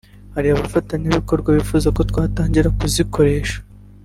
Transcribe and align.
Hari 0.35 0.47
abafatanyabikorwa 0.49 1.47
bifuza 1.57 1.87
ko 1.95 2.01
twatangira 2.09 2.73
kuzikoresha 2.77 3.57